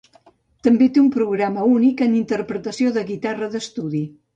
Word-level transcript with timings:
També 0.67 0.87
té 0.95 1.01
un 1.03 1.11
programa 1.17 1.67
únic 1.75 2.03
en 2.09 2.19
interpretació 2.23 2.99
de 3.01 3.09
guitarra 3.15 3.57
d'estudi. 3.57 4.07